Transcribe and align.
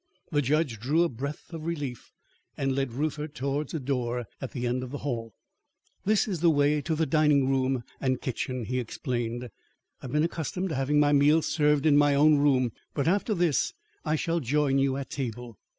The 0.31 0.41
judge 0.41 0.79
drew 0.79 1.03
a 1.03 1.09
breath 1.09 1.53
of 1.53 1.63
relief 1.67 2.11
and 2.57 2.73
led 2.75 2.91
Reuther 2.93 3.27
towards 3.27 3.75
a 3.75 3.79
door 3.79 4.25
at 4.41 4.49
the 4.51 4.65
end 4.65 4.81
of 4.81 4.89
the 4.89 4.97
hall. 5.05 5.35
"This 6.05 6.27
is 6.27 6.39
the 6.39 6.49
way 6.49 6.81
to 6.81 6.95
the 6.95 7.05
dining 7.05 7.47
room 7.47 7.83
and 7.99 8.19
kitchen," 8.19 8.65
he 8.65 8.79
explained. 8.79 9.43
"I 9.43 9.49
have 10.01 10.11
been 10.11 10.23
accustomed 10.23 10.69
to 10.69 10.75
having 10.75 10.99
my 10.99 11.13
meals 11.13 11.45
served 11.45 11.85
in 11.85 11.97
my 11.97 12.15
own 12.15 12.39
room, 12.39 12.71
but 12.95 13.07
after 13.07 13.35
this 13.35 13.73
I 14.03 14.15
shall 14.15 14.39
join 14.39 14.79
you 14.79 14.97
at 14.97 15.11
table. 15.11 15.59